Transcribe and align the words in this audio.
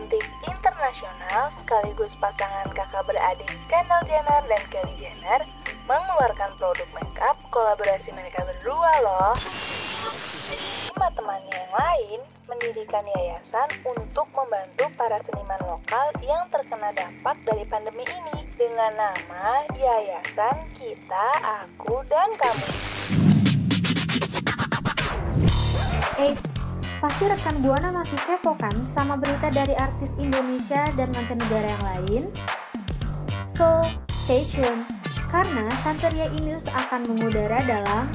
cantik 0.00 0.24
internasional 0.48 1.52
sekaligus 1.60 2.08
pasangan 2.24 2.72
kakak 2.72 3.04
beradik 3.04 3.52
Kendall 3.68 4.00
Jenner 4.08 4.40
dan 4.48 4.62
Kylie 4.72 4.96
Jenner 4.96 5.44
mengeluarkan 5.84 6.56
produk 6.56 6.88
makeup 6.96 7.36
kolaborasi 7.52 8.08
mereka 8.16 8.40
berdua 8.48 8.92
loh. 9.04 9.36
Lima 10.88 11.08
temannya 11.12 11.52
yang 11.52 11.74
lain 11.76 12.20
mendirikan 12.48 13.04
yayasan 13.12 13.68
untuk 13.84 14.24
membantu 14.32 14.88
para 14.96 15.20
seniman 15.28 15.60
lokal 15.68 16.06
yang 16.24 16.48
terkena 16.48 16.96
dampak 16.96 17.36
dari 17.44 17.68
pandemi 17.68 18.08
ini 18.08 18.48
dengan 18.56 18.96
nama 18.96 19.68
Yayasan 19.76 20.64
Kita, 20.80 21.28
Aku, 21.68 22.00
dan 22.08 22.32
Kamu. 22.40 22.68
Eits, 26.20 26.49
pasti 27.00 27.24
rekan 27.24 27.64
Buana 27.64 27.88
masih 27.88 28.20
kepo 28.28 28.52
kan 28.60 28.84
sama 28.84 29.16
berita 29.16 29.48
dari 29.48 29.72
artis 29.72 30.12
Indonesia 30.20 30.84
dan 31.00 31.08
mancanegara 31.16 31.72
yang 31.72 31.84
lain? 31.96 32.28
So, 33.48 33.88
stay 34.28 34.44
tune, 34.44 34.84
karena 35.32 35.64
Santeria 35.80 36.28
News 36.44 36.68
akan 36.68 37.08
mengudara 37.08 37.64
dalam 37.64 38.12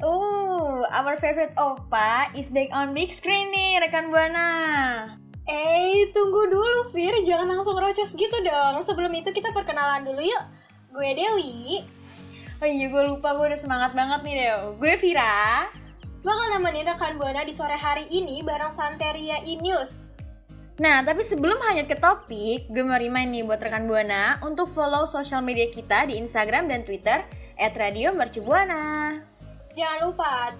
Oh, 0.03 0.83
our 0.91 1.15
favorite 1.15 1.55
Opa 1.55 2.27
is 2.35 2.51
back 2.51 2.67
on 2.75 2.91
big 2.91 3.15
screen 3.15 3.55
nih, 3.55 3.87
rekan 3.87 4.11
Buana. 4.11 5.20
Eh, 5.49 6.09
tunggu 6.13 6.49
dulu, 6.49 6.93
Fir. 6.93 7.15
Jangan 7.25 7.49
langsung 7.49 7.77
rocos 7.77 8.13
gitu 8.13 8.37
dong. 8.45 8.81
Sebelum 8.85 9.11
itu 9.13 9.33
kita 9.33 9.49
perkenalan 9.55 10.05
dulu 10.05 10.21
yuk. 10.21 10.43
Gue 10.91 11.15
Dewi, 11.15 11.81
Oh 12.61 12.69
iya, 12.69 12.93
gue 12.93 13.03
lupa, 13.09 13.33
gue 13.33 13.49
udah 13.49 13.57
semangat 13.57 13.97
banget 13.97 14.21
nih, 14.21 14.35
Deo. 14.37 14.77
Gue 14.77 14.93
Vira. 15.01 15.65
bakal 16.21 16.53
nemenin 16.53 16.85
rekan 16.85 17.17
Buana 17.17 17.41
di 17.41 17.49
sore 17.49 17.73
hari 17.73 18.05
ini 18.13 18.45
bareng 18.45 18.69
Santeria 18.69 19.41
E-News. 19.41 20.13
Nah, 20.77 21.01
tapi 21.01 21.25
sebelum 21.25 21.57
hanyut 21.57 21.89
ke 21.89 21.97
topik, 21.97 22.69
gue 22.69 22.83
mau 22.85 23.01
remind 23.01 23.33
nih 23.33 23.41
buat 23.41 23.57
rekan 23.57 23.89
Buana 23.89 24.37
untuk 24.45 24.69
follow 24.77 25.09
sosial 25.09 25.41
media 25.41 25.73
kita 25.73 26.05
di 26.05 26.21
Instagram 26.21 26.69
dan 26.69 26.85
Twitter 26.85 27.25
@radiomercubuana. 27.57 29.17
Jangan 29.73 29.99
lupa 30.05 30.53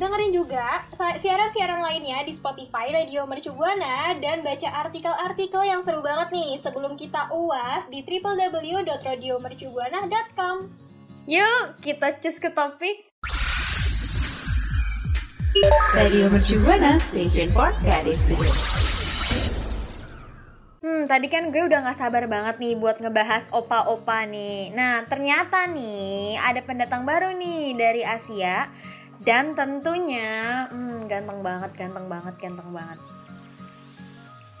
dengerin 0.00 0.32
juga 0.32 0.88
siaran-siaran 0.94 1.82
lainnya 1.84 2.24
di 2.24 2.32
Spotify 2.32 2.88
Radio 2.92 3.26
Mercu 3.28 3.52
Buana 3.52 4.14
dan 4.16 4.40
baca 4.40 4.72
artikel-artikel 4.88 5.68
yang 5.68 5.84
seru 5.84 6.00
banget 6.00 6.32
nih 6.32 6.56
sebelum 6.56 6.96
kita 6.96 7.28
uas 7.34 7.90
di 7.92 8.00
www.radiomercubuana.com. 8.00 10.56
Yuk, 11.28 11.76
kita 11.84 12.16
cus 12.18 12.40
ke 12.40 12.50
topik. 12.50 13.12
Radio 15.92 16.32
Mercu 16.32 16.56
Buana 16.64 16.96
Station 16.96 17.52
for 17.52 17.68
Creative. 17.84 18.16
Hmm, 20.82 21.06
tadi 21.06 21.30
kan 21.30 21.54
gue 21.54 21.62
udah 21.62 21.86
gak 21.86 21.94
sabar 21.94 22.26
banget 22.26 22.58
nih 22.58 22.74
buat 22.74 22.98
ngebahas 22.98 23.46
opa-opa 23.54 24.26
nih. 24.26 24.74
Nah, 24.74 25.06
ternyata 25.06 25.70
nih 25.70 26.34
ada 26.42 26.58
pendatang 26.58 27.06
baru 27.06 27.30
nih 27.38 27.78
dari 27.78 28.02
Asia 28.02 28.66
dan 29.22 29.54
tentunya 29.54 30.66
hmm, 30.70 31.06
ganteng 31.06 31.40
banget, 31.42 31.70
ganteng 31.78 32.06
banget, 32.10 32.34
ganteng 32.42 32.70
banget. 32.74 32.98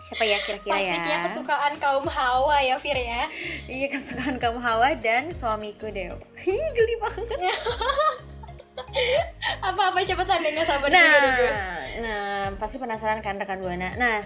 Siapa 0.06 0.24
ya 0.28 0.38
kira-kira 0.44 0.76
ya? 0.76 0.76
Pastinya 0.76 1.16
kesukaan 1.24 1.74
kaum 1.80 2.06
Hawa 2.06 2.60
ya, 2.60 2.76
Fir 2.76 2.98
ya. 3.00 3.32
Iya 3.64 3.88
kesukaan 3.88 4.36
kamu 4.36 4.60
Hawa 4.60 4.92
dan 5.00 5.32
suamiku 5.32 5.88
Deo. 5.88 6.20
Hi, 6.36 6.58
geli 6.76 6.94
banget. 7.00 7.32
Apa-apa 9.72 10.04
cepetan 10.04 10.44
juga 10.44 11.16
deh 11.24 11.32
gue. 11.32 11.50
Nah, 11.50 11.80
nah 12.04 12.36
pasti 12.60 12.76
penasaran 12.76 13.24
kan 13.24 13.40
rekan 13.40 13.64
buana. 13.64 13.96
Nah, 13.96 14.20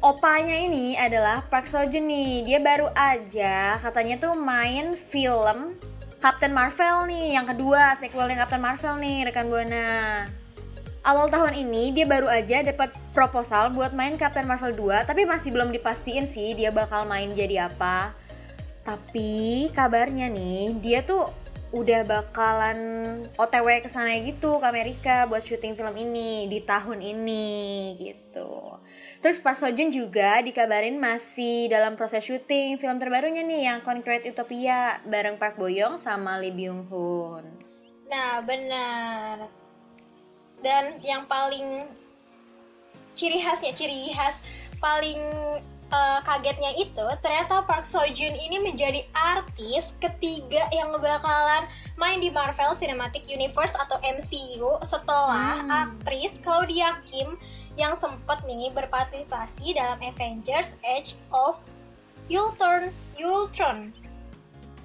opanya 0.00 0.54
ini 0.54 0.94
adalah 0.94 1.42
Park 1.50 1.66
Seo 1.66 1.82
Joon 1.90 2.06
nih. 2.06 2.46
Dia 2.46 2.58
baru 2.62 2.86
aja 2.94 3.82
katanya 3.82 4.22
tuh 4.22 4.38
main 4.38 4.94
film 4.94 5.74
Captain 6.18 6.50
Marvel 6.50 7.06
nih, 7.06 7.38
yang 7.38 7.46
kedua 7.46 7.94
sequelnya 7.94 8.42
Captain 8.42 8.58
Marvel 8.58 8.98
nih 8.98 9.30
rekan 9.30 9.46
buana. 9.46 10.26
Awal 11.06 11.30
tahun 11.30 11.54
ini 11.62 11.94
dia 11.94 12.10
baru 12.10 12.26
aja 12.26 12.58
dapat 12.66 12.90
proposal 13.14 13.70
buat 13.70 13.94
main 13.94 14.18
Captain 14.18 14.42
Marvel 14.42 14.74
2, 14.74 15.06
tapi 15.06 15.22
masih 15.22 15.54
belum 15.54 15.70
dipastiin 15.70 16.26
sih 16.26 16.58
dia 16.58 16.74
bakal 16.74 17.06
main 17.06 17.30
jadi 17.38 17.70
apa. 17.70 18.12
Tapi 18.82 19.70
kabarnya 19.70 20.26
nih, 20.26 20.74
dia 20.82 21.06
tuh 21.06 21.30
udah 21.68 22.00
bakalan 22.08 22.78
OTW 23.36 23.84
ke 23.84 23.92
sana 23.92 24.16
gitu 24.24 24.56
ke 24.56 24.66
Amerika 24.66 25.28
buat 25.28 25.44
syuting 25.44 25.76
film 25.76 25.92
ini 26.00 26.48
di 26.48 26.64
tahun 26.64 27.04
ini 27.04 27.46
gitu. 28.00 28.80
Terus 29.18 29.42
Park 29.42 29.58
Seo 29.58 29.74
Joon 29.74 29.90
juga 29.90 30.40
dikabarin 30.40 30.96
masih 30.96 31.68
dalam 31.68 31.98
proses 31.98 32.22
syuting 32.22 32.78
film 32.78 32.96
terbarunya 33.02 33.42
nih 33.42 33.68
yang 33.68 33.78
Concrete 33.82 34.30
Utopia 34.30 35.02
bareng 35.04 35.36
Park 35.36 35.58
Bo 35.58 35.66
Young 35.66 35.98
sama 35.98 36.38
Lee 36.38 36.54
Byung 36.54 36.86
Hun. 36.86 37.44
Nah, 38.08 38.40
benar. 38.40 39.50
Dan 40.62 41.02
yang 41.04 41.28
paling 41.28 41.84
ciri 43.18 43.42
khas 43.42 43.66
ya, 43.66 43.74
ciri 43.74 44.14
khas 44.14 44.40
paling 44.78 45.18
eh, 45.88 46.20
kagetnya 46.24 46.72
itu 46.76 47.06
ternyata 47.24 47.64
Park 47.64 47.88
Seo 47.88 48.04
Joon 48.12 48.36
ini 48.36 48.60
menjadi 48.60 49.04
artis 49.12 49.96
ketiga 49.98 50.68
yang 50.72 50.92
bakalan 50.94 51.64
main 51.96 52.20
di 52.20 52.28
Marvel 52.28 52.76
Cinematic 52.76 53.26
Universe 53.26 53.74
atau 53.76 53.96
MCU 54.04 54.80
setelah 54.84 55.64
aktris 55.68 56.38
Claudia 56.44 57.00
Kim 57.08 57.36
yang 57.78 57.94
sempat 57.94 58.42
nih 58.44 58.70
berpartisipasi 58.74 59.78
dalam 59.78 59.98
Avengers 60.02 60.74
Age 60.82 61.14
of 61.30 61.58
Ultron 62.28 62.92
Ultron 63.16 63.94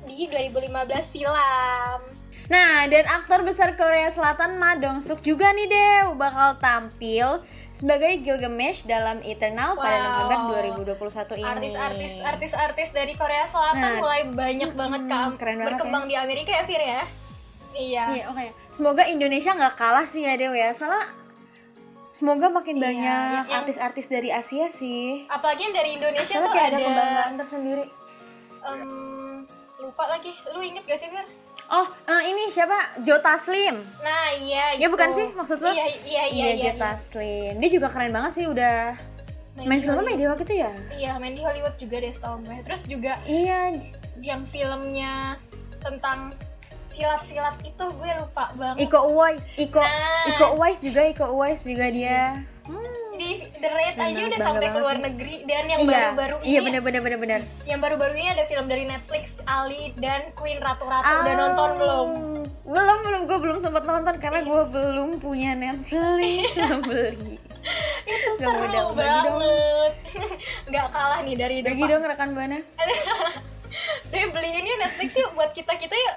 di 0.03 0.27
2015 0.27 1.03
silam. 1.03 2.22
Nah, 2.53 2.85
dan 2.85 3.05
aktor 3.07 3.41
besar 3.41 3.73
Korea 3.73 4.05
Selatan 4.07 4.55
Ma 4.55 4.75
Dong 4.75 4.99
Suk 4.99 5.19
juga 5.21 5.49
nih 5.49 5.65
Dew 5.65 6.13
bakal 6.13 6.53
tampil 6.57 7.41
sebagai 7.71 8.13
Gilgamesh 8.19 8.85
dalam 8.85 9.25
Eternal 9.25 9.73
pada 9.75 9.97
Wow. 9.97 10.17
November 10.21 10.61
2021 10.93 11.33
ini. 11.35 11.49
artis-artis 11.73 12.13
artis-artis 12.21 12.89
dari 12.91 13.13
Korea 13.13 13.45
Selatan 13.45 13.81
Nah, 13.81 13.97
mulai 13.97 14.21
banyak 14.27 14.71
banget 14.71 15.01
mm, 15.01 15.09
ke 15.09 15.17
keren 15.35 15.55
banget 15.57 15.67
berkembang 15.73 16.05
di 16.05 16.15
Amerika 16.15 16.51
ya 16.51 16.63
Fir 16.63 16.77
ya 16.79 17.01
iya 17.73 18.03
Iya, 18.11 18.23
oke. 18.29 18.45
Semoga 18.69 19.03
Indonesia 19.07 19.49
nggak 19.51 19.73
kalah 19.73 20.05
sih 20.05 20.21
ya 20.21 20.37
Dew 20.37 20.53
ya. 20.53 20.69
Soalnya 20.69 21.09
semoga 22.11 22.45
makin 22.47 22.77
Iya, 22.77 22.83
banyak 22.83 23.01
yang- 23.01 23.33
yang- 23.41 23.57
artis-artis 23.57 24.05
dari 24.07 24.29
Asia 24.29 24.69
sih. 24.69 25.25
apalagi 25.25 25.61
yang 25.63 25.73
dari 25.73 25.97
Indonesia 25.97 26.21
Soalnya 26.29 26.45
tuh 26.45 26.53
kayak 26.53 26.67
ada 26.67 26.77
ada, 26.77 26.85
kebanggaan 26.85 27.33
tersendiri. 27.35 27.85
em, 28.61 29.41
lupa 29.79 30.03
lagi 30.07 30.31
lu 30.47 30.61
inget 30.61 30.85
gak 30.85 30.95
sih 30.95 31.09
Fir? 31.09 31.25
Oh, 31.65 31.87
eh, 32.05 32.23
ini 32.27 32.47
siapa? 32.47 32.99
Jota 32.99 33.35
Slim. 33.35 33.79
nah 33.99 34.29
iya 34.31 34.75
Ya 34.75 34.85
itu. 34.85 34.91
bukan 34.91 35.09
sih 35.09 35.27
maksud 35.31 35.57
lu? 35.57 35.69
iya 35.69 35.87
iya 36.03 36.23
iya 36.27 36.47
iya, 36.49 36.63
Jota 36.69 36.89
iya. 36.89 36.97
Slim. 36.97 37.53
Dia 37.57 37.69
juga 37.71 37.87
keren 37.87 38.11
banget 38.11 38.31
sih 38.33 38.45
udah 38.45 38.93
main 39.55 39.77
di 39.77 39.79
filmnya 39.79 39.89
Hollywood. 39.95 40.09
media 40.11 40.27
waktu 40.29 40.43
itu 40.43 40.55
ya. 40.59 40.71
iya 40.91 41.11
main 41.15 41.33
di 41.33 41.41
Hollywood 41.41 41.75
juga 41.77 41.95
deh 41.99 42.11
setahun 42.11 42.39
gue 42.41 42.57
terus 42.63 42.81
juga 42.85 43.13
Iya, 43.23 43.59
yang 44.17 44.41
filmnya 44.43 45.37
tentang 45.79 46.33
silat-silat 46.89 47.57
itu 47.61 47.85
gue 47.91 48.11
lupa 48.15 48.49
banget 48.53 48.85
Iko 48.85 48.99
Uwais, 49.09 49.45
Iko 49.55 49.77
Nah. 49.77 50.25
Iko 50.27 50.45
Uwais 50.55 50.79
juga 50.79 51.01
Iko 51.03 51.25
Uwais 51.31 51.61
juga 51.61 51.85
dia. 51.89 52.41
Di 53.23 53.31
The 53.55 53.69
Raid 53.69 53.95
aja 53.95 54.21
udah 54.27 54.39
sampai 54.41 54.67
ke 54.67 54.77
luar 54.77 54.97
negeri 54.99 55.35
dan 55.43 55.63
yang 55.65 55.79
iya, 55.81 56.11
baru-baru 56.11 56.35
iya 56.43 56.59
ini 56.59 56.65
bener 56.67 56.81
bener 56.83 57.01
bener 57.01 57.19
bener. 57.19 57.39
yang 57.63 57.79
baru-baru 57.79 58.13
ini 58.13 58.27
ada 58.29 58.43
film 58.43 58.67
dari 58.67 58.83
Netflix 58.83 59.39
Ali 59.45 59.95
dan 59.95 60.35
Queen 60.35 60.59
Ratu-Ratu 60.59 61.07
udah 61.17 61.23
Ah. 61.25 61.39
nonton 61.39 61.69
belum? 61.77 62.09
Belum 62.63 62.97
belum 63.01 63.21
gue 63.23 63.37
belum 63.39 63.57
sempat 63.59 63.83
nonton 63.83 64.15
karena 64.17 64.39
gue 64.41 64.61
belum 64.69 65.09
punya 65.17 65.51
Netflix 65.53 66.51
belum 66.53 66.81
beli. 66.83 67.35
Itu 68.03 68.29
Gak 68.33 68.43
seru 68.43 68.59
mudah, 68.59 68.75
dong. 68.75 68.91
banget. 68.93 69.93
Nggak 70.69 70.87
kalah 70.89 71.19
nih 71.23 71.35
dari 71.37 71.55
Bagi 71.61 71.83
dong 71.85 72.03
rekan 72.03 72.29
buana. 72.33 72.59
Deh 74.05 74.23
beliin 74.33 74.63
yuk 74.63 74.77
Netflix 74.81 75.09
yuk 75.15 75.31
buat 75.31 75.51
kita 75.51 75.71
kita 75.73 75.95
yuk. 75.95 76.15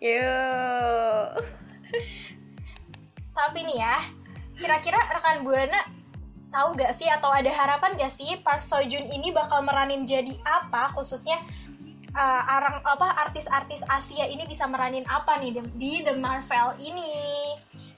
Yuk. 0.00 1.28
Tapi 3.34 3.58
nih 3.62 3.78
ya, 3.78 3.96
kira-kira 4.64 4.96
rekan 5.12 5.44
buana 5.44 5.84
tahu 6.48 6.72
gak 6.72 6.96
sih 6.96 7.04
atau 7.04 7.28
ada 7.28 7.50
harapan 7.50 7.92
gak 7.94 8.08
sih 8.08 8.40
Park 8.40 8.64
Seo 8.64 8.80
Joon 8.80 9.04
ini 9.06 9.28
bakal 9.28 9.60
meranin 9.60 10.08
jadi 10.08 10.32
apa 10.40 10.94
khususnya 10.96 11.36
uh, 12.14 12.42
arang 12.48 12.80
apa 12.80 13.28
artis-artis 13.28 13.82
Asia 13.84 14.24
ini 14.24 14.46
bisa 14.46 14.64
meranin 14.64 15.04
apa 15.04 15.36
nih 15.36 15.50
di, 15.50 15.60
di 15.76 15.92
The 16.00 16.14
Marvel 16.16 16.78
ini? 16.78 17.12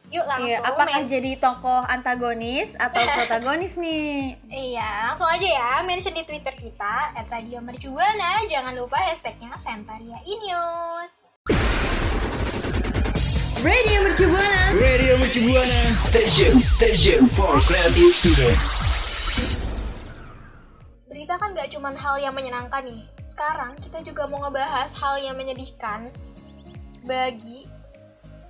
Yuk 0.07 0.23
langsung 0.23 0.63
Iya, 0.63 0.63
apakah 0.63 1.03
mention- 1.03 1.11
jadi 1.11 1.33
tokoh 1.37 1.83
antagonis 1.85 2.79
atau 2.79 3.03
protagonis 3.19 3.75
nih? 3.77 4.39
Iya, 4.49 5.11
langsung 5.11 5.27
aja 5.27 5.47
ya 5.47 5.71
mention 5.83 6.15
di 6.15 6.23
Twitter 6.23 6.55
kita 6.55 7.11
@radiomercubuana. 7.27 8.47
Jangan 8.47 8.73
lupa 8.73 9.03
hashtagnya 9.03 9.53
Sentaria 9.59 10.17
Inews. 10.23 11.27
Radio 13.67 13.99
Mercubuana. 14.07 14.79
Radio 14.79 15.19
Mercubuana 15.19 15.91
Station 15.99 16.55
Station 16.63 17.27
for 17.35 17.59
Creative 17.67 18.15
Student 18.15 18.55
Berita 21.11 21.35
kan 21.35 21.51
gak 21.51 21.75
cuman 21.75 21.99
hal 21.99 22.23
yang 22.23 22.31
menyenangkan 22.31 22.87
nih. 22.87 23.03
Sekarang 23.27 23.75
kita 23.83 24.07
juga 24.07 24.31
mau 24.31 24.47
ngebahas 24.47 24.95
hal 24.95 25.19
yang 25.19 25.35
menyedihkan 25.35 26.15
bagi 27.03 27.67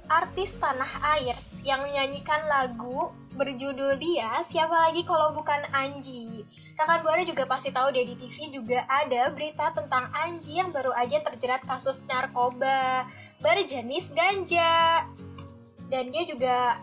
artis 0.04 0.60
tanah 0.60 0.92
air 1.16 1.32
yang 1.64 1.80
menyanyikan 1.80 2.44
lagu 2.52 3.16
berjudul 3.40 3.96
dia 3.96 4.44
siapa 4.44 4.92
lagi 4.92 5.00
kalau 5.00 5.32
bukan 5.32 5.64
Anji. 5.72 6.44
Rekan 6.76 7.00
Buana 7.00 7.24
juga 7.24 7.48
pasti 7.48 7.72
tahu 7.72 7.88
deh 7.88 8.04
di 8.04 8.20
TV 8.20 8.52
juga 8.52 8.84
ada 8.84 9.32
berita 9.32 9.72
tentang 9.72 10.12
Anji 10.12 10.60
yang 10.60 10.68
baru 10.76 10.92
aja 10.92 11.24
terjerat 11.24 11.64
kasus 11.64 12.04
narkoba 12.04 13.08
berjenis 13.40 14.12
ganja. 14.12 15.04
Dan 15.86 16.10
dia 16.10 16.26
juga 16.26 16.80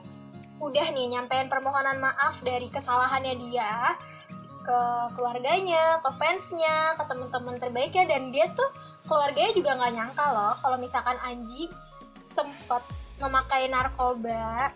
udah 0.64 0.86
nih 0.96 1.12
nyampein 1.12 1.52
permohonan 1.52 2.00
maaf 2.00 2.40
dari 2.40 2.72
kesalahannya 2.72 3.36
dia 3.36 4.00
ke 4.64 4.80
keluarganya, 5.20 6.00
ke 6.00 6.10
fansnya, 6.16 6.96
ke 6.96 7.04
teman-teman 7.04 7.60
terbaiknya. 7.60 8.06
Dan 8.08 8.32
dia 8.32 8.48
tuh 8.52 8.70
keluarganya 9.04 9.52
juga 9.52 9.72
nggak 9.76 9.94
nyangka 9.94 10.26
loh 10.32 10.54
kalau 10.64 10.78
misalkan 10.80 11.20
Anji 11.20 11.68
sempat 12.32 12.82
memakai 13.20 13.68
narkoba. 13.68 14.72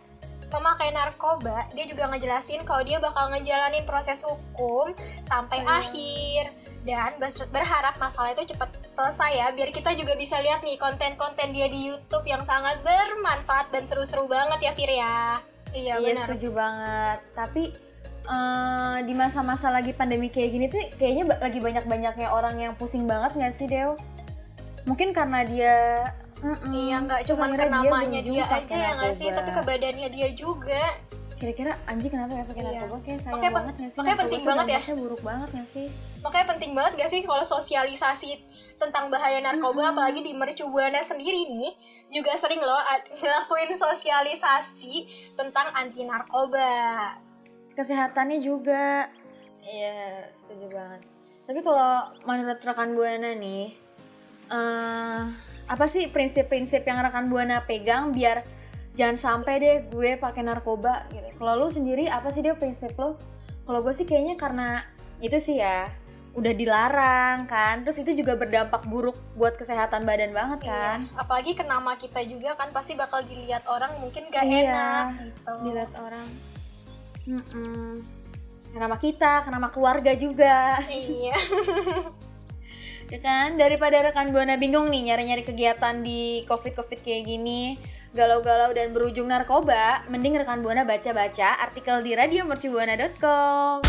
Memakai 0.47 0.95
narkoba 0.95 1.67
dia 1.75 1.83
juga 1.87 2.07
ngejelasin 2.07 2.63
kalau 2.63 2.79
dia 2.83 3.03
bakal 3.03 3.27
ngejalanin 3.35 3.83
proses 3.83 4.23
hukum 4.23 4.95
sampai 5.27 5.59
akhir 5.59 6.55
dan 6.87 7.11
ber- 7.19 7.51
berharap 7.51 7.99
masalah 7.99 8.31
itu 8.31 8.55
cepat 8.55 8.71
selesai 8.87 9.31
ya 9.35 9.47
biar 9.51 9.69
kita 9.69 9.91
juga 9.93 10.15
bisa 10.15 10.39
lihat 10.39 10.63
nih 10.63 10.79
konten-konten 10.79 11.51
dia 11.51 11.67
di 11.67 11.91
YouTube 11.91 12.23
yang 12.23 12.41
sangat 12.41 12.79
bermanfaat 12.81 13.69
dan 13.69 13.83
seru-seru 13.83 14.25
banget 14.25 14.59
ya 14.63 14.71
Fir 14.71 14.87
ya 14.89 15.15
iya 15.75 15.93
Iya 15.99 16.15
benar 16.15 16.25
setuju 16.25 16.49
banget. 16.55 17.19
Tapi 17.35 17.63
eh, 18.25 18.97
di 19.03 19.13
masa-masa 19.13 19.67
lagi 19.67 19.91
pandemi 19.91 20.31
kayak 20.31 20.49
gini 20.49 20.65
tuh 20.67 20.79
kayaknya 20.95 21.23
ba- 21.27 21.41
lagi 21.43 21.59
banyak-banyaknya 21.59 22.27
orang 22.31 22.55
yang 22.55 22.73
pusing 22.73 23.03
banget 23.03 23.35
nggak 23.35 23.51
sih 23.51 23.67
Del? 23.67 23.99
Mungkin 24.87 25.11
karena 25.11 25.43
dia 25.43 25.75
Mm-mm. 26.37 26.69
Iya 26.69 26.97
nggak 27.01 27.21
cuma 27.27 27.49
ke 27.49 27.65
namanya 27.65 28.21
dia 28.21 28.45
pakai 28.45 28.61
aja 28.63 28.75
ya 28.77 28.89
nggak 28.93 29.13
sih, 29.17 29.27
tapi 29.33 29.49
ke 29.51 29.61
badannya 29.65 30.07
dia 30.07 30.29
juga. 30.31 30.83
Kira-kira 31.37 31.77
Anji 31.85 32.09
kenapa 32.09 32.33
ya 32.33 32.43
pakai 32.43 32.61
Iya. 32.61 32.69
narkoba? 32.81 32.97
Kayak 32.99 33.19
sayang 33.21 33.33
Makanya 33.37 33.53
banget 33.53 33.73
nggak 33.77 33.89
sih? 33.89 33.97
makanya 34.01 34.17
penting 34.17 34.41
banget 34.41 34.65
ya. 34.67 34.81
buruk 34.95 35.21
banget 35.21 35.49
nggak 35.53 35.69
sih? 35.69 35.87
Makanya 36.17 36.45
penting 36.49 36.71
banget 36.73 36.91
gak 36.97 37.11
sih 37.13 37.21
kalau 37.21 37.43
sosialisasi 37.45 38.31
tentang 38.75 39.05
bahaya 39.07 39.39
narkoba, 39.39 39.83
apalagi 39.87 40.21
di 40.21 40.33
Mercubuana 40.33 40.99
sendiri 40.99 41.45
nih, 41.45 41.69
juga 42.11 42.33
sering 42.33 42.57
loh 42.59 42.81
ngelakuin 43.21 43.71
sosialisasi 43.71 44.93
tentang 45.33 45.69
anti 45.71 46.01
narkoba. 46.03 47.13
Kesehatannya 47.71 48.41
juga. 48.41 49.05
Iya, 49.61 50.33
setuju 50.33 50.73
banget. 50.73 51.01
Tapi 51.45 51.59
kalau 51.61 51.93
menurut 52.25 52.59
rekan 52.59 52.91
Buana 52.91 53.31
nih, 53.31 53.77
eh 54.49 55.21
apa 55.67 55.85
sih 55.85 56.07
prinsip-prinsip 56.07 56.81
yang 56.81 56.97
rekan 56.97 57.29
Buana 57.29 57.61
pegang 57.61 58.09
biar 58.09 58.41
jangan 58.97 59.15
sampai 59.15 59.53
deh 59.61 59.77
gue 59.93 60.17
pakai 60.17 60.41
narkoba 60.41 61.05
gitu. 61.13 61.29
Kalau 61.37 61.53
lu 61.53 61.69
sendiri 61.69 62.09
apa 62.09 62.33
sih 62.33 62.41
dia 62.41 62.57
prinsip 62.57 62.97
lo? 62.97 63.15
Kalau 63.63 63.85
gue 63.85 63.93
sih 63.93 64.09
kayaknya 64.09 64.35
karena 64.35 64.81
itu 65.21 65.37
sih 65.37 65.61
ya 65.61 65.85
udah 66.37 66.53
dilarang 66.53 67.49
kan, 67.49 67.81
terus 67.81 67.97
itu 67.97 68.13
juga 68.13 68.37
berdampak 68.37 68.85
buruk 68.85 69.17
buat 69.33 69.57
kesehatan 69.57 70.05
badan 70.05 70.29
banget 70.33 70.69
kan. 70.69 71.09
Iya. 71.09 71.17
Apalagi 71.17 71.57
ke 71.57 71.65
nama 71.65 71.97
kita 71.97 72.21
juga 72.29 72.53
kan 72.53 72.69
pasti 72.69 72.93
bakal 72.93 73.25
dilihat 73.25 73.65
orang 73.65 73.89
mungkin 73.97 74.29
gak 74.29 74.45
Iya. 74.45 74.61
enak 74.69 75.05
gitu. 75.25 75.53
Dilihat 75.65 75.91
orang. 75.97 76.27
Mm-mm. 77.25 78.05
Kenapa 78.69 78.95
kita, 79.01 79.33
kenapa 79.49 79.73
keluarga 79.73 80.13
juga. 80.13 80.77
Iya. 80.85 81.37
ya 83.07 83.19
kan 83.23 83.55
daripada 83.55 84.03
rekan 84.03 84.35
buana 84.35 84.59
bingung 84.59 84.91
nih 84.91 85.11
nyari-nyari 85.11 85.47
kegiatan 85.47 86.03
di 86.03 86.43
covid 86.43 86.75
covid 86.75 86.99
kayak 86.99 87.23
gini 87.23 87.79
galau-galau 88.15 88.71
dan 88.71 88.95
berujung 88.95 89.27
narkoba 89.27 90.03
mending 90.07 90.39
rekan 90.39 90.63
buana 90.63 90.87
baca-baca 90.87 91.59
artikel 91.63 92.03
di 92.03 92.15
radiomercubuana.com 92.15 93.83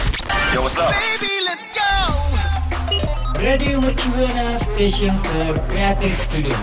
Yo 0.55 0.65
what's 0.65 0.79
up? 0.79 0.91
Radio 3.39 3.79
Mercubuana 3.79 4.59
Station 4.59 5.15
for 5.23 5.55
Creative 5.71 6.17
Student 6.19 6.63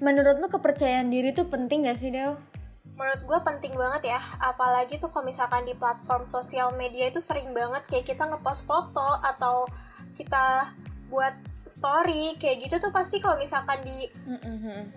menurut 0.00 0.40
lu 0.40 0.48
kepercayaan 0.48 1.12
diri 1.12 1.30
tuh 1.36 1.46
penting 1.46 1.84
gak 1.86 2.00
sih 2.00 2.08
Del? 2.10 2.34
Menurut 2.96 3.22
gue 3.24 3.38
penting 3.44 3.72
banget 3.76 4.12
ya, 4.12 4.20
apalagi 4.40 5.00
tuh 5.00 5.08
kalau 5.08 5.24
misalkan 5.24 5.64
di 5.64 5.72
platform 5.72 6.28
sosial 6.28 6.72
media 6.76 7.08
itu 7.08 7.20
sering 7.20 7.52
banget 7.56 7.84
kayak 7.88 8.04
kita 8.12 8.28
ngepost 8.28 8.68
foto 8.68 9.20
atau 9.24 9.64
kita 10.16 10.68
buat 11.08 11.32
story 11.70 12.34
kayak 12.42 12.66
gitu 12.66 12.82
tuh 12.82 12.90
pasti 12.90 13.22
kalau 13.22 13.38
misalkan 13.38 13.78
di 13.86 14.10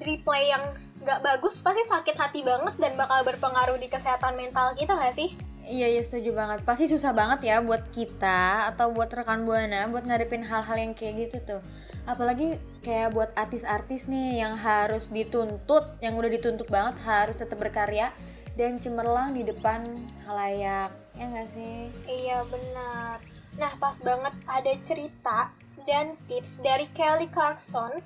replay 0.01 0.49
yang 0.49 0.73
nggak 1.03 1.19
bagus 1.21 1.61
pasti 1.61 1.85
sakit 1.85 2.15
hati 2.17 2.41
banget 2.41 2.73
dan 2.81 2.97
bakal 2.97 3.21
berpengaruh 3.21 3.77
di 3.77 3.91
kesehatan 3.91 4.33
mental 4.33 4.73
kita 4.73 4.97
nggak 4.97 5.13
sih? 5.13 5.37
Iya, 5.63 5.87
iya 5.95 6.03
setuju 6.03 6.35
banget. 6.35 6.59
Pasti 6.67 6.91
susah 6.91 7.15
banget 7.15 7.47
ya 7.47 7.63
buat 7.63 7.87
kita 7.87 8.67
atau 8.75 8.91
buat 8.91 9.07
rekan 9.07 9.47
Buana 9.47 9.87
buat 9.87 10.03
ngadepin 10.03 10.43
hal-hal 10.43 10.75
yang 10.75 10.91
kayak 10.91 11.29
gitu 11.29 11.37
tuh. 11.55 11.61
Apalagi 12.03 12.59
kayak 12.83 13.15
buat 13.15 13.31
artis-artis 13.31 14.11
nih 14.11 14.43
yang 14.43 14.59
harus 14.59 15.07
dituntut, 15.07 15.87
yang 16.03 16.19
udah 16.19 16.27
dituntut 16.27 16.67
banget 16.67 16.99
harus 17.07 17.39
tetap 17.39 17.55
berkarya 17.63 18.11
dan 18.59 18.75
cemerlang 18.75 19.31
di 19.31 19.47
depan 19.47 19.87
halayak. 20.27 20.91
Ya 21.15 21.25
nggak 21.31 21.47
sih? 21.47 21.87
Iya 22.03 22.43
benar. 22.51 23.23
Nah 23.55 23.71
pas 23.79 23.97
banget 24.03 24.35
ada 24.43 24.73
cerita 24.83 25.39
dan 25.83 26.15
tips 26.27 26.59
dari 26.63 26.87
Kelly 26.91 27.27
Clarkson 27.31 27.99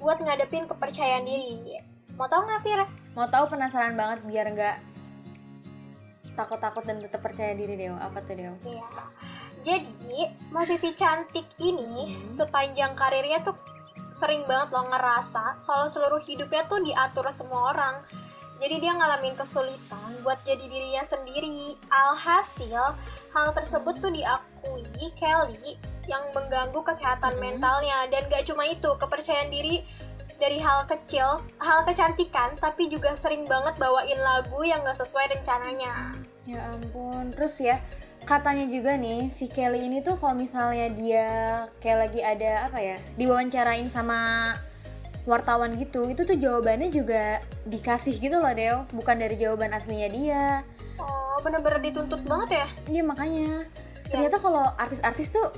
buat 0.00 0.20
ngadepin 0.20 0.68
kepercayaan 0.70 1.24
diri. 1.24 1.78
Mau 2.16 2.26
tau 2.30 2.44
nggak 2.44 2.60
Fira? 2.64 2.86
Mau 3.12 3.28
tahu 3.28 3.44
penasaran 3.52 3.96
banget 3.96 4.24
biar 4.24 4.46
nggak 4.52 4.76
takut-takut 6.36 6.84
dan 6.84 7.00
tetap 7.00 7.24
percaya 7.24 7.56
diri 7.56 7.74
Dew. 7.74 7.96
Apa 7.96 8.20
tuh 8.20 8.36
Dew? 8.36 8.52
Iya. 8.68 8.84
Jadi, 9.64 10.30
musisi 10.54 10.94
cantik 10.94 11.48
ini 11.58 12.14
sepanjang 12.30 12.94
karirnya 12.94 13.42
tuh 13.42 13.56
sering 14.14 14.44
banget 14.46 14.72
loh 14.72 14.86
ngerasa 14.86 15.64
kalau 15.64 15.88
seluruh 15.90 16.22
hidupnya 16.22 16.62
tuh 16.68 16.78
diatur 16.84 17.26
semua 17.32 17.74
orang. 17.74 17.96
Jadi 18.56 18.80
dia 18.80 18.96
ngalamin 18.96 19.36
kesulitan 19.36 20.12
buat 20.24 20.40
jadi 20.46 20.64
dirinya 20.64 21.04
sendiri. 21.04 21.76
Alhasil, 21.92 22.96
hal 23.34 23.46
tersebut 23.52 24.00
tuh 24.00 24.08
diakui 24.08 25.12
Kelly 25.18 25.76
yang 26.06 26.22
mengganggu 26.34 26.80
kesehatan 26.82 27.38
mentalnya. 27.38 28.06
Dan 28.10 28.26
gak 28.30 28.46
cuma 28.48 28.66
itu, 28.66 28.90
kepercayaan 28.98 29.50
diri 29.50 29.86
dari 30.36 30.60
hal 30.60 30.84
kecil, 30.84 31.40
hal 31.58 31.80
kecantikan, 31.88 32.56
tapi 32.60 32.92
juga 32.92 33.16
sering 33.16 33.48
banget 33.48 33.76
bawain 33.80 34.20
lagu 34.20 34.60
yang 34.62 34.84
gak 34.84 34.98
sesuai 34.98 35.32
rencananya. 35.32 36.12
Ya 36.46 36.62
ampun, 36.70 37.34
terus 37.34 37.58
ya 37.58 37.82
katanya 38.26 38.66
juga 38.66 38.98
nih 38.98 39.30
si 39.30 39.46
Kelly 39.46 39.86
ini 39.86 40.02
tuh 40.02 40.18
kalau 40.18 40.34
misalnya 40.34 40.90
dia 40.90 41.28
kayak 41.78 41.98
lagi 42.10 42.20
ada 42.26 42.66
apa 42.66 42.78
ya 42.82 42.98
diwawancarain 43.14 43.86
sama 43.86 44.50
wartawan 45.26 45.74
gitu, 45.74 46.06
itu 46.06 46.22
tuh 46.22 46.38
jawabannya 46.38 46.90
juga 46.90 47.42
dikasih 47.66 48.18
gitu 48.18 48.38
loh 48.38 48.54
Deo, 48.54 48.86
bukan 48.94 49.18
dari 49.18 49.34
jawaban 49.34 49.74
aslinya 49.74 50.08
dia. 50.10 50.44
Oh, 51.02 51.38
bener-bener 51.42 51.82
dituntut 51.82 52.22
banget 52.26 52.62
ya? 52.62 52.66
Iya 52.86 53.02
makanya 53.02 53.66
ternyata 54.06 54.38
kalau 54.38 54.62
artis-artis 54.78 55.34
tuh 55.34 55.50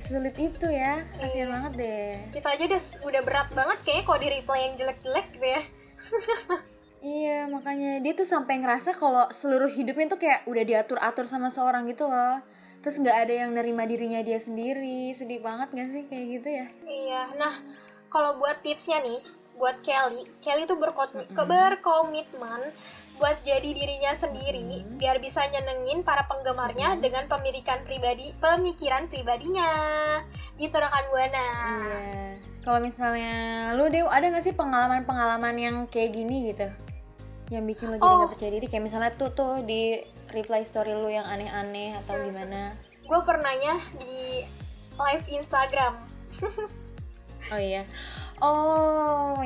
sulit 0.00 0.34
itu 0.36 0.66
ya, 0.66 1.02
kasihan 1.14 1.44
Iya. 1.44 1.52
banget 1.52 1.72
deh. 1.76 2.10
kita 2.32 2.48
aja 2.50 2.64
udah 2.64 2.80
udah 3.04 3.22
berat 3.22 3.48
banget 3.50 3.78
kayak 3.82 4.02
kalau 4.02 4.18
di 4.18 4.28
replay 4.30 4.60
yang 4.62 4.74
jelek-jelek 4.74 5.26
gitu 5.30 5.46
ya 5.48 5.62
Iya 7.00 7.46
makanya 7.46 7.98
dia 7.98 8.10
tuh 8.12 8.26
sampai 8.26 8.58
ngerasa 8.58 8.90
kalau 8.92 9.30
seluruh 9.30 9.68
hidupnya 9.68 10.06
tuh 10.08 10.18
kayak 10.18 10.42
udah 10.44 10.64
diatur-atur 10.64 11.24
sama 11.24 11.46
seorang 11.48 11.86
gitu 11.86 12.04
loh. 12.04 12.42
Terus 12.80 12.98
nggak 12.98 13.18
ada 13.20 13.34
yang 13.36 13.50
nerima 13.52 13.82
dirinya 13.84 14.18
dia 14.18 14.34
sendiri, 14.36 15.10
sedih 15.12 15.38
banget 15.38 15.70
gak 15.72 15.88
sih 15.88 16.02
kayak 16.04 16.26
gitu 16.32 16.48
ya? 16.52 16.66
iya 16.84 17.22
nah 17.34 17.54
kalau 18.08 18.34
buat 18.36 18.58
tipsnya 18.60 18.98
nih 18.98 19.18
buat 19.54 19.78
Kelly 19.80 20.26
Kelly 20.38 20.64
tuh 20.64 20.74
berkot- 20.74 21.10
ke- 21.28 21.46
berkomitmen 21.46 22.66
buat 23.18 23.42
jadi 23.42 23.66
dirinya 23.74 24.14
sendiri 24.14 24.86
biar 24.94 25.18
bisa 25.18 25.42
nyenengin 25.50 26.06
para 26.06 26.24
penggemarnya 26.30 27.02
dengan 27.02 27.26
pemilikan 27.26 27.82
pribadi 27.82 28.30
pemikiran 28.38 29.10
pribadinya. 29.10 29.70
Gitu 30.56 30.74
rekan 30.74 31.04
buana. 31.10 31.48
Iya. 31.82 32.02
Kalau 32.62 32.78
misalnya 32.78 33.34
lu 33.74 33.90
Dew 33.90 34.06
ada 34.06 34.30
gak 34.30 34.44
sih 34.44 34.54
pengalaman-pengalaman 34.54 35.54
yang 35.58 35.76
kayak 35.90 36.14
gini 36.14 36.54
gitu? 36.54 36.70
yang 37.48 37.64
bikin 37.64 37.88
lo 37.88 37.96
jadi 37.96 38.04
Oh. 38.04 38.16
nggak 38.20 38.32
percaya 38.36 38.50
diri? 38.60 38.66
Kayak 38.68 38.84
misalnya 38.84 39.10
tuh 39.16 39.32
tuh 39.32 39.64
di 39.64 40.04
reply 40.36 40.68
story 40.68 40.92
lu 40.92 41.08
yang 41.08 41.24
aneh-aneh 41.24 41.96
atau 42.04 42.20
gimana? 42.20 42.76
Gue 43.08 43.20
pernahnya 43.24 43.80
di 43.96 44.44
live 45.00 45.26
Instagram. 45.32 45.96
Oh 47.48 47.56
iya. 47.56 47.88
Oh 48.44 49.37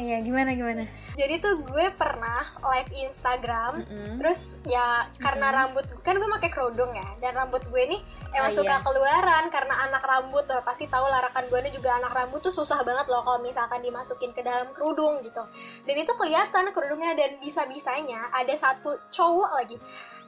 gimana 0.42 0.58
gimana 0.58 0.84
jadi 1.14 1.38
tuh 1.38 1.62
gue 1.62 1.87
pernah 1.94 2.42
live 2.58 2.90
Instagram 2.99 3.78
Mm-mm. 3.78 4.18
terus 4.18 4.58
ya 4.66 5.06
karena 5.22 5.54
rambut 5.54 5.87
kan 6.02 6.18
gue 6.18 6.26
pakai 6.40 6.50
kerudung 6.50 6.90
ya 6.99 7.06
dan 7.22 7.38
rambut 7.38 7.62
gue 7.70 7.82
nih 7.94 8.00
emang 8.34 8.50
Oh, 8.50 8.58
suka 8.58 8.75
iya. 8.75 8.82
keluaran 8.82 9.44
karena 9.54 9.75
anak 9.87 10.02
rambut 10.02 10.42
tuh 10.50 10.58
pasti 10.66 10.90
tahu 10.90 11.06
larakan 11.06 11.46
gue 11.46 11.70
juga 11.70 11.94
anak 12.02 12.11
rambut 12.11 12.42
tuh 12.42 12.50
susah 12.50 12.82
banget 12.82 13.06
loh 13.06 13.22
kalau 13.22 13.38
misalkan 13.38 13.78
dimasukin 13.87 14.34
ke 14.34 14.42
dalam 14.42 14.75
kerudung 14.75 15.22
gitu 15.22 15.46
dan 15.87 15.94
itu 15.94 16.12
kelihatan 16.18 16.75
kerudungnya 16.75 17.14
dan 17.14 17.38
bisa 17.38 17.62
bisanya 17.70 18.26
ada 18.34 18.58
satu 18.58 18.99
cowok 19.14 19.50
lagi 19.62 19.76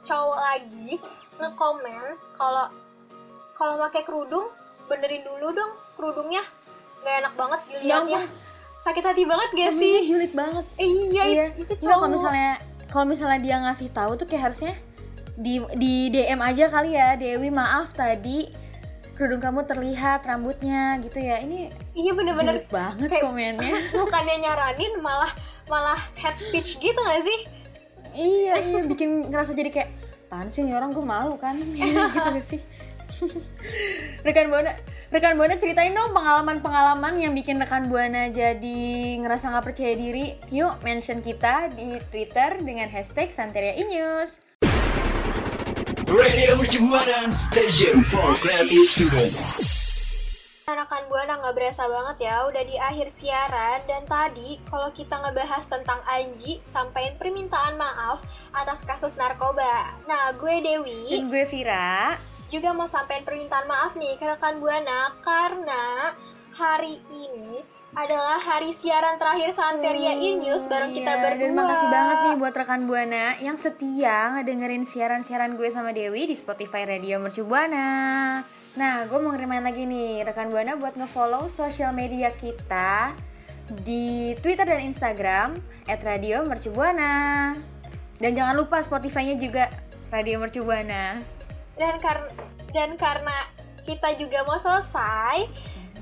cowok 0.07 0.39
lagi 0.39 0.95
ngekomen 1.43 2.15
kalau 2.39 2.71
kalau 3.51 3.75
pakai 3.83 4.07
kerudung 4.07 4.47
benerin 4.87 5.27
dulu 5.27 5.51
dong 5.51 5.71
kerudungnya 5.99 6.45
nggak 7.03 7.15
enak 7.21 7.33
banget 7.37 7.59
dilihatnya 7.69 8.21
ampun. 8.25 8.44
Sakit 8.85 9.01
hati 9.03 9.23
banget 9.25 9.49
gak 9.51 9.71
Komennya 9.71 9.81
sih? 9.97 10.05
julid 10.05 10.33
banget. 10.33 10.65
Eh, 10.77 10.85
iya, 11.09 11.23
iya. 11.25 11.45
itu 11.55 11.65
Nggak, 11.65 11.79
cowok. 11.79 11.89
kalau 11.91 12.07
misalnya 12.07 12.51
kalau 12.85 13.05
misalnya 13.07 13.39
dia 13.39 13.55
ngasih 13.59 13.89
tahu 13.89 14.11
tuh 14.13 14.25
kayak 14.25 14.43
harusnya 14.45 14.73
di 15.35 15.57
di 15.75 15.93
DM 16.07 16.39
aja 16.39 16.69
kali 16.69 16.93
ya 16.93 17.17
Dewi 17.17 17.49
maaf 17.49 17.91
tadi 17.91 18.47
kerudung 19.11 19.39
kamu 19.39 19.63
terlihat 19.63 20.21
rambutnya 20.21 21.01
gitu 21.01 21.17
ya. 21.17 21.39
Ini 21.39 21.71
iya 21.93 22.11
bener-bener. 22.11 22.61
banget 22.67 23.09
kayak- 23.09 23.25
komennya. 23.25 23.73
bukannya 23.97 24.35
nyaranin 24.39 24.93
malah 24.99 25.31
malah 25.65 25.97
head 26.15 26.35
speech 26.35 26.77
gitu 26.77 26.99
gak 27.01 27.19
sih? 27.21 27.39
Iya 28.13 28.53
iya 28.61 28.79
bikin 28.85 29.27
ngerasa 29.27 29.51
jadi 29.51 29.71
kayak 29.71 29.89
apaan 30.25 30.47
sih 30.47 30.61
orang 30.67 30.91
gue 30.91 31.01
malu 31.01 31.35
kan? 31.35 31.57
Gitu 31.75 31.97
gak 32.21 32.43
sih? 32.43 32.61
Rekan 34.21 34.47
buana 34.47 34.75
rekan 35.15 35.39
buana 35.39 35.55
ceritain 35.55 35.95
dong 35.95 36.11
pengalaman-pengalaman 36.11 37.15
yang 37.15 37.31
bikin 37.31 37.55
rekan 37.55 37.87
buana 37.87 38.27
jadi 38.27 38.83
ngerasa 39.23 39.47
nggak 39.47 39.63
percaya 39.63 39.95
diri. 39.95 40.35
Yuk 40.51 40.83
mention 40.83 41.23
kita 41.23 41.71
di 41.71 42.03
twitter 42.11 42.59
dengan 42.59 42.91
hashtag 42.91 43.31
santeria 43.31 43.79
inews 43.79 44.43
Radio 46.11 46.59
Mercu 46.59 46.83
Buana 46.83 47.31
Station 47.31 48.03
for 48.11 48.35
Creative 48.43 48.83
Student. 48.91 49.31
Rekan 50.67 51.07
Buana 51.07 51.39
nggak 51.39 51.55
berasa 51.63 51.87
banget 51.87 52.27
ya 52.27 52.51
udah 52.51 52.63
di 52.67 52.75
akhir 52.75 53.15
siaran. 53.15 53.87
Dan 53.87 54.03
tadi 54.03 54.59
kalau 54.67 54.91
kita 54.91 55.15
ngebahas 55.15 55.63
tentang 55.63 56.03
Anji 56.11 56.59
sampein 56.67 57.15
permintaan 57.15 57.79
maaf 57.79 58.19
atas 58.51 58.83
kasus 58.83 59.15
narkoba. 59.15 59.95
Nah 60.11 60.35
gue 60.35 60.59
Dewi. 60.59 61.07
Dan 61.07 61.31
gue 61.31 61.47
Vira 61.47 62.19
juga 62.55 62.71
mau 62.71 62.87
sampein 62.87 63.27
permintaan 63.27 63.67
maaf 63.67 63.99
nih 63.99 64.15
ke 64.15 64.23
rekan 64.23 64.63
Buana 64.63 65.11
karena 65.19 66.15
hari 66.55 67.03
ini 67.11 67.59
adalah 67.95 68.39
hari 68.39 68.71
siaran 68.71 69.19
terakhir 69.19 69.51
Santeria 69.51 70.15
In 70.15 70.39
News 70.39 70.63
bareng 70.71 70.95
kita 70.95 71.19
Iya, 71.19 71.23
berdua. 71.23 71.43
Dan 71.47 71.51
makasih 71.51 71.89
banget 71.91 72.17
nih 72.23 72.35
buat 72.39 72.53
rekan 72.55 72.81
Buana 72.87 73.25
yang 73.43 73.59
setia 73.59 74.39
ngedengerin 74.39 74.87
siaran-siaran 74.87 75.59
gue 75.59 75.67
sama 75.67 75.91
Dewi 75.91 76.31
di 76.31 76.35
Spotify 76.39 76.87
Radio 76.87 77.19
Mercu 77.19 77.43
Buana. 77.43 77.87
Nah, 78.75 78.95
gue 79.07 79.19
mau 79.19 79.35
ngirimin 79.35 79.63
lagi 79.63 79.83
nih 79.83 80.23
rekan 80.23 80.47
Buana 80.47 80.79
buat 80.79 80.95
ngefollow 80.95 81.51
sosial 81.51 81.91
media 81.91 82.31
kita 82.31 83.15
di 83.83 84.31
Twitter 84.39 84.63
dan 84.63 84.79
Instagram 84.79 85.59
@radiomercubuana. 85.87 87.55
Dan 88.15 88.31
jangan 88.31 88.55
lupa 88.55 88.79
Spotify-nya 88.79 89.35
juga 89.35 89.67
Radio 90.07 90.39
Mercu 90.39 90.63
Buana. 90.63 91.34
Dan 91.75 91.99
karena 91.99 92.31
dan 92.71 92.95
karena 92.99 93.35
kita 93.85 94.17
juga 94.17 94.41
mau 94.43 94.57
selesai 94.57 95.45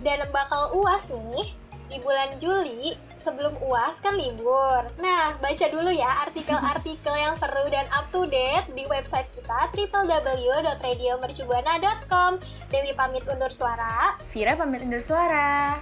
dan 0.01 0.25
bakal 0.31 0.71
uas 0.79 1.11
nih 1.11 1.51
di 1.93 2.01
bulan 2.01 2.33
Juli 2.41 2.97
sebelum 3.21 3.53
uas 3.61 4.01
kan 4.01 4.17
libur. 4.17 4.89
Nah, 4.97 5.37
baca 5.37 5.69
dulu 5.69 5.93
ya 5.93 6.25
artikel-artikel 6.25 7.13
yang 7.13 7.37
seru 7.37 7.69
dan 7.69 7.85
up 7.93 8.09
to 8.09 8.25
date 8.25 8.65
di 8.73 8.81
website 8.89 9.29
kita 9.29 9.69
www.radiomercubuana.com. 9.77 12.41
Dewi 12.73 12.97
pamit 12.97 13.29
undur 13.29 13.53
suara. 13.53 14.17
Vira 14.33 14.57
pamit 14.57 14.81
undur 14.81 15.05
suara. 15.05 15.77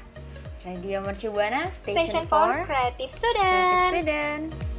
Radio 0.61 1.01
Mercu 1.01 1.33
Buana 1.33 1.73
Station, 1.73 2.05
Station 2.05 2.21
for 2.29 2.53
for 2.53 2.69
Creative 2.69 3.09
Creative 3.09 3.89
Student. 3.89 4.70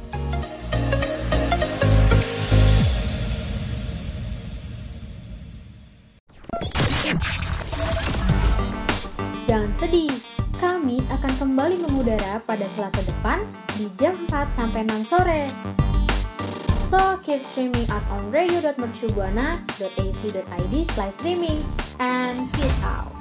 Jangan 9.53 9.69
sedih, 9.77 10.09
kami 10.57 10.97
akan 11.13 11.33
kembali 11.37 11.85
mengudara 11.85 12.41
pada 12.41 12.65
Selasa 12.73 13.05
depan 13.05 13.45
di 13.77 13.85
jam 14.01 14.17
4 14.25 14.49
sampai 14.49 14.81
6 14.81 15.13
sore. 15.13 15.45
So, 16.89 17.21
keep 17.21 17.37
streaming 17.45 17.85
us 17.93 18.09
on 18.09 18.33
radio.mercubuana.ac.id 18.33 20.73
slash 20.97 21.13
streaming 21.21 21.61
and 22.01 22.49
peace 22.57 22.81
out. 22.81 23.13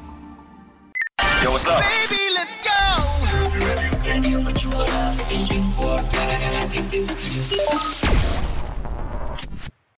Yo, 1.45 1.53
what's 1.53 1.69
up? 1.69 1.85
Baby, 1.85 2.33
let's 2.33 2.57
go. 2.65 2.81
Radio 4.01 4.41
Mercu 4.41 4.73
Buana 4.73 5.13
Station 5.13 5.61
for 5.77 6.01
Creative. 6.17 7.13